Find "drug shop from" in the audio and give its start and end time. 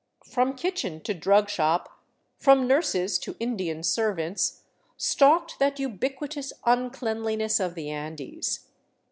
1.13-2.65